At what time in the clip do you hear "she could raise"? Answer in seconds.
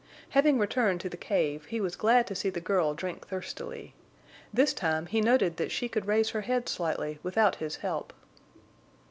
5.71-6.31